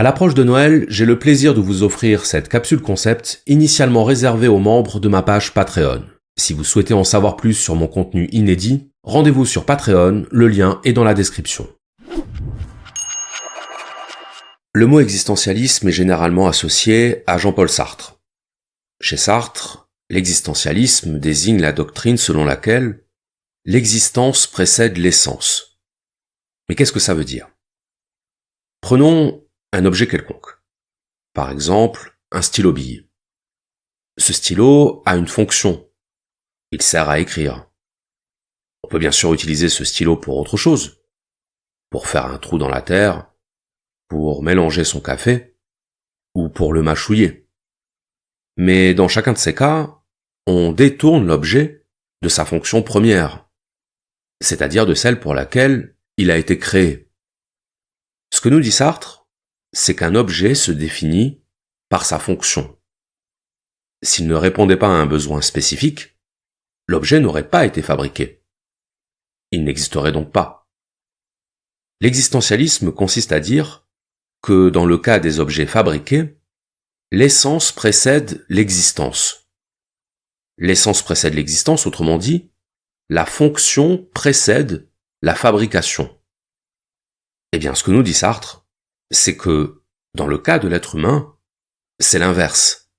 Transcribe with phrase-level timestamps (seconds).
[0.00, 4.48] À l'approche de Noël, j'ai le plaisir de vous offrir cette capsule concept initialement réservée
[4.48, 6.06] aux membres de ma page Patreon.
[6.38, 10.80] Si vous souhaitez en savoir plus sur mon contenu inédit, rendez-vous sur Patreon, le lien
[10.84, 11.68] est dans la description.
[14.72, 18.22] Le mot existentialisme est généralement associé à Jean-Paul Sartre.
[19.02, 23.04] Chez Sartre, l'existentialisme désigne la doctrine selon laquelle
[23.66, 25.78] l'existence précède l'essence.
[26.70, 27.50] Mais qu'est-ce que ça veut dire?
[28.80, 30.58] Prenons un objet quelconque.
[31.32, 33.08] Par exemple, un stylo bille.
[34.18, 35.88] Ce stylo a une fonction.
[36.72, 37.70] Il sert à écrire.
[38.82, 41.02] On peut bien sûr utiliser ce stylo pour autre chose.
[41.90, 43.32] Pour faire un trou dans la terre,
[44.08, 45.56] pour mélanger son café,
[46.34, 47.48] ou pour le mâchouiller.
[48.56, 50.00] Mais dans chacun de ces cas,
[50.46, 51.86] on détourne l'objet
[52.22, 53.48] de sa fonction première,
[54.40, 57.10] c'est-à-dire de celle pour laquelle il a été créé.
[58.32, 59.19] Ce que nous dit Sartre,
[59.72, 61.42] c'est qu'un objet se définit
[61.88, 62.78] par sa fonction.
[64.02, 66.16] S'il ne répondait pas à un besoin spécifique,
[66.86, 68.42] l'objet n'aurait pas été fabriqué.
[69.50, 70.68] Il n'existerait donc pas.
[72.00, 73.86] L'existentialisme consiste à dire
[74.42, 76.38] que dans le cas des objets fabriqués,
[77.12, 79.50] l'essence précède l'existence.
[80.56, 82.50] L'essence précède l'existence, autrement dit,
[83.08, 84.88] la fonction précède
[85.20, 86.18] la fabrication.
[87.52, 88.59] Eh bien, ce que nous dit Sartre,
[89.10, 89.82] c'est que,
[90.14, 91.36] dans le cas de l'être humain,
[91.98, 92.90] c'est l'inverse.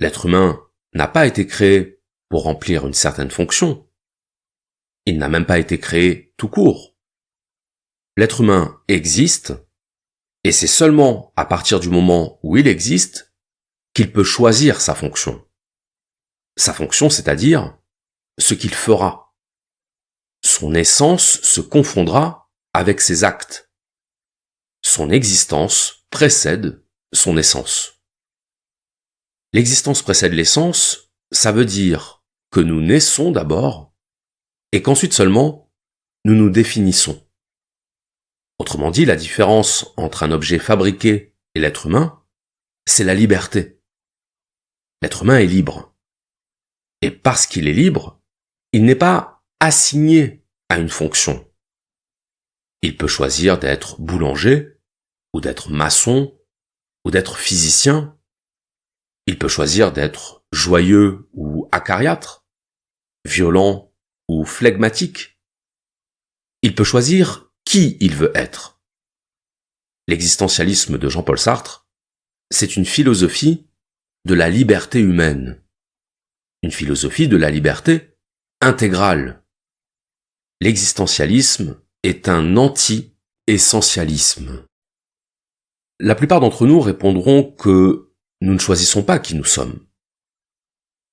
[0.00, 0.60] L'être humain
[0.92, 3.88] n'a pas été créé pour remplir une certaine fonction.
[5.06, 6.96] Il n'a même pas été créé tout court.
[8.16, 9.54] L'être humain existe,
[10.44, 13.34] et c'est seulement à partir du moment où il existe
[13.94, 15.46] qu'il peut choisir sa fonction.
[16.56, 17.78] Sa fonction, c'est-à-dire
[18.38, 19.34] ce qu'il fera.
[20.42, 23.65] Son essence se confondra avec ses actes
[24.96, 28.00] son existence précède son essence.
[29.52, 33.94] L'existence précède l'essence, ça veut dire que nous naissons d'abord
[34.72, 35.70] et qu'ensuite seulement
[36.24, 37.28] nous nous définissons.
[38.58, 42.24] Autrement dit, la différence entre un objet fabriqué et l'être humain,
[42.86, 43.82] c'est la liberté.
[45.02, 45.94] L'être humain est libre.
[47.02, 48.22] Et parce qu'il est libre,
[48.72, 51.46] il n'est pas assigné à une fonction.
[52.80, 54.75] Il peut choisir d'être boulanger
[55.36, 56.34] ou d'être maçon,
[57.04, 58.18] ou d'être physicien.
[59.26, 62.46] Il peut choisir d'être joyeux ou acariâtre,
[63.26, 63.92] violent
[64.28, 65.38] ou flegmatique.
[66.62, 68.80] Il peut choisir qui il veut être.
[70.08, 71.86] L'existentialisme de Jean-Paul Sartre,
[72.50, 73.68] c'est une philosophie
[74.24, 75.62] de la liberté humaine.
[76.62, 78.16] Une philosophie de la liberté
[78.62, 79.44] intégrale.
[80.62, 84.66] L'existentialisme est un anti-essentialisme.
[85.98, 88.12] La plupart d'entre nous répondront que
[88.42, 89.86] nous ne choisissons pas qui nous sommes,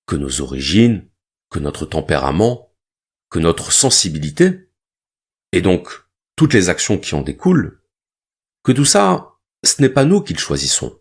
[0.05, 1.09] que nos origines,
[1.49, 2.75] que notre tempérament,
[3.29, 4.69] que notre sensibilité,
[5.53, 5.89] et donc
[6.35, 7.81] toutes les actions qui en découlent,
[8.63, 11.00] que tout ça, ce n'est pas nous qui le choisissons.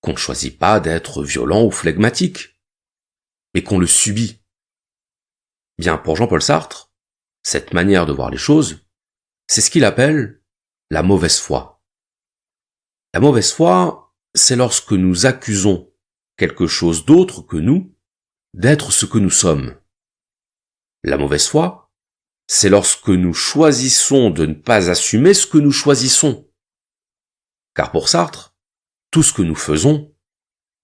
[0.00, 2.60] Qu'on ne choisit pas d'être violent ou flegmatique,
[3.54, 4.42] mais qu'on le subit.
[5.78, 6.92] Bien, pour Jean-Paul Sartre,
[7.42, 8.84] cette manière de voir les choses,
[9.46, 10.42] c'est ce qu'il appelle
[10.90, 11.79] la mauvaise foi.
[13.12, 15.92] La mauvaise foi, c'est lorsque nous accusons
[16.36, 17.92] quelque chose d'autre que nous
[18.54, 19.76] d'être ce que nous sommes.
[21.02, 21.90] La mauvaise foi,
[22.46, 26.48] c'est lorsque nous choisissons de ne pas assumer ce que nous choisissons.
[27.74, 28.54] Car pour Sartre,
[29.10, 30.14] tout ce que nous faisons,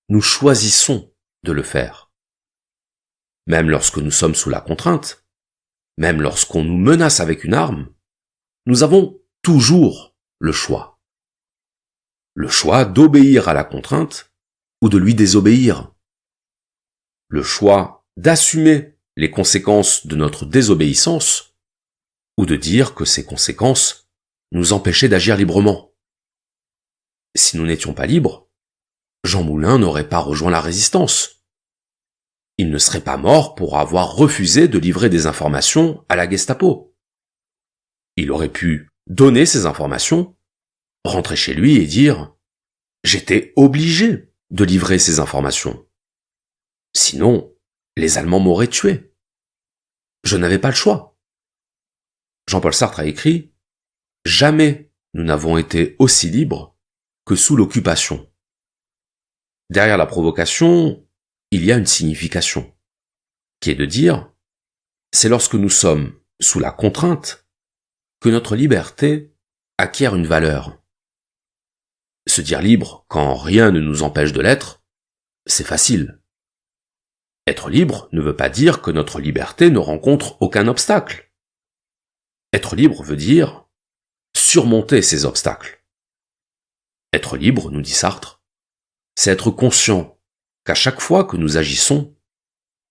[0.09, 1.15] nous choisissons
[1.45, 2.11] de le faire.
[3.47, 5.25] Même lorsque nous sommes sous la contrainte,
[5.97, 7.95] même lorsqu'on nous menace avec une arme,
[8.67, 10.96] nous avons toujours le choix
[12.37, 14.31] le choix d'obéir à la contrainte
[14.83, 15.91] ou de lui désobéir.
[17.29, 21.57] Le choix d'assumer les conséquences de notre désobéissance
[22.37, 24.11] ou de dire que ces conséquences
[24.53, 25.95] nous empêchaient d'agir librement.
[27.35, 28.51] Si nous n'étions pas libres,
[29.25, 31.43] Jean Moulin n'aurait pas rejoint la résistance.
[32.59, 36.95] Il ne serait pas mort pour avoir refusé de livrer des informations à la Gestapo.
[38.17, 40.37] Il aurait pu donner ces informations
[41.07, 42.35] rentrer chez lui et dire
[43.07, 45.87] J'étais obligé de livrer ces informations.
[46.93, 47.55] Sinon,
[47.97, 49.15] les Allemands m'auraient tué.
[50.25, 51.17] Je n'avais pas le choix.
[52.49, 53.55] Jean-Paul Sartre a écrit
[54.25, 56.77] Jamais nous n'avons été aussi libres
[57.25, 58.29] que sous l'occupation.
[59.71, 61.07] Derrière la provocation,
[61.53, 62.77] il y a une signification,
[63.61, 64.33] qui est de dire,
[65.13, 67.47] c'est lorsque nous sommes sous la contrainte
[68.19, 69.33] que notre liberté
[69.79, 70.83] acquiert une valeur.
[72.37, 74.83] Se dire libre quand rien ne nous empêche de l'être,
[75.47, 76.21] c'est facile.
[77.47, 81.33] Être libre ne veut pas dire que notre liberté ne rencontre aucun obstacle.
[82.53, 83.65] Être libre veut dire
[84.37, 85.83] surmonter ces obstacles.
[87.15, 88.43] Être libre, nous dit Sartre,
[89.15, 90.21] c'est être conscient
[90.67, 92.15] qu'à chaque fois que nous agissons,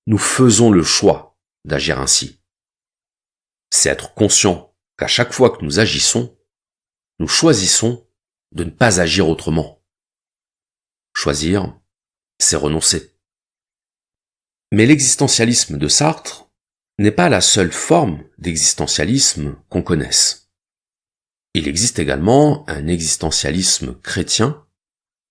[0.08, 2.42] nous faisons le choix d'agir ainsi.
[3.70, 6.36] C'est être conscient qu'à chaque fois que nous agissons,
[7.20, 8.05] nous choisissons
[8.56, 9.84] de ne pas agir autrement.
[11.14, 11.80] Choisir,
[12.40, 13.16] c'est renoncer.
[14.72, 16.50] Mais l'existentialisme de Sartre
[16.98, 20.50] n'est pas la seule forme d'existentialisme qu'on connaisse.
[21.54, 24.66] Il existe également un existentialisme chrétien,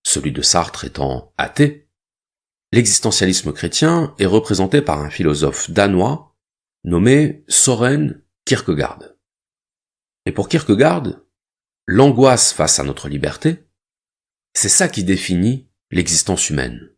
[0.03, 1.89] celui de Sartre étant athée.
[2.71, 6.35] L'existentialisme chrétien est représenté par un philosophe danois
[6.83, 9.03] nommé Soren Kierkegaard.
[10.25, 11.24] Et pour Kierkegaard,
[11.87, 13.67] l'angoisse face à notre liberté,
[14.53, 16.95] c'est ça qui définit l'existence humaine.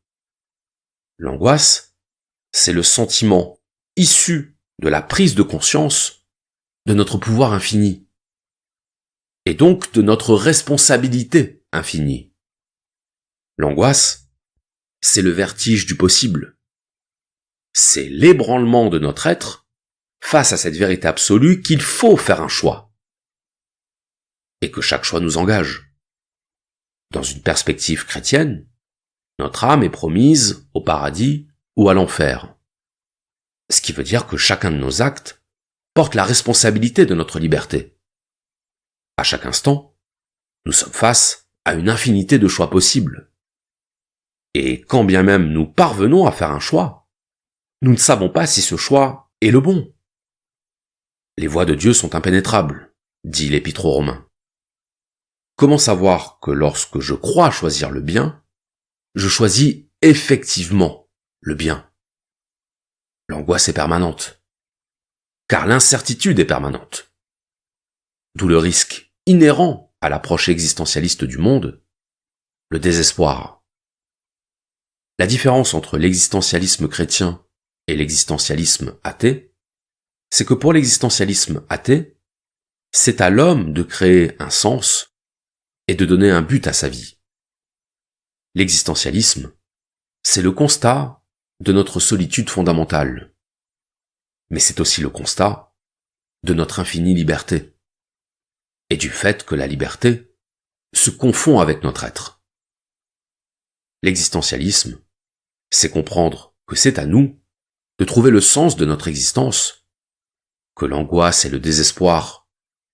[1.17, 1.95] L'angoisse,
[2.53, 3.59] c'est le sentiment
[3.95, 6.25] issu de la prise de conscience
[6.85, 8.07] de notre pouvoir infini,
[9.45, 12.33] et donc de notre responsabilité infinie.
[13.57, 14.29] L'angoisse,
[15.01, 16.57] c'est le vertige du possible.
[17.73, 19.67] C'est l'ébranlement de notre être
[20.21, 22.86] face à cette vérité absolue qu'il faut faire un choix.
[24.61, 25.93] Et que chaque choix nous engage.
[27.11, 28.67] Dans une perspective chrétienne,
[29.39, 32.55] notre âme est promise au paradis ou à l'enfer.
[33.69, 35.43] Ce qui veut dire que chacun de nos actes
[35.93, 37.97] porte la responsabilité de notre liberté.
[39.17, 39.95] À chaque instant,
[40.65, 43.31] nous sommes face à une infinité de choix possibles.
[44.53, 47.07] Et quand bien même nous parvenons à faire un choix,
[47.81, 49.93] nous ne savons pas si ce choix est le bon.
[51.37, 52.93] Les voies de Dieu sont impénétrables,
[53.23, 54.26] dit l'épître aux Romains.
[55.57, 58.43] Comment savoir que lorsque je crois choisir le bien,
[59.15, 61.09] je choisis effectivement
[61.41, 61.91] le bien?
[63.27, 64.39] L'angoisse est permanente.
[65.47, 67.11] Car l'incertitude est permanente.
[68.35, 71.81] D'où le risque inhérent à l'approche existentialiste du monde,
[72.69, 73.65] le désespoir.
[75.17, 77.43] La différence entre l'existentialisme chrétien
[77.87, 79.55] et l'existentialisme athée,
[80.29, 82.15] c'est que pour l'existentialisme athée,
[82.91, 85.16] c'est à l'homme de créer un sens
[85.87, 87.17] et de donner un but à sa vie.
[88.55, 89.53] L'existentialisme,
[90.23, 91.23] c'est le constat
[91.59, 93.33] de notre solitude fondamentale.
[94.49, 95.75] Mais c'est aussi le constat
[96.43, 97.73] de notre infinie liberté.
[98.89, 100.33] Et du fait que la liberté
[100.93, 102.41] se confond avec notre être.
[104.03, 105.01] L'existentialisme,
[105.69, 107.41] c'est comprendre que c'est à nous
[107.99, 109.87] de trouver le sens de notre existence,
[110.75, 112.47] que l'angoisse et le désespoir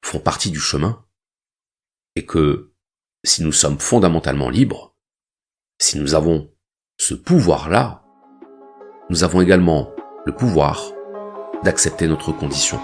[0.03, 1.05] font partie du chemin,
[2.15, 2.72] et que,
[3.23, 4.95] si nous sommes fondamentalement libres,
[5.79, 6.49] si nous avons
[6.97, 8.03] ce pouvoir-là,
[9.09, 9.91] nous avons également
[10.25, 10.91] le pouvoir
[11.63, 12.79] d'accepter notre condition.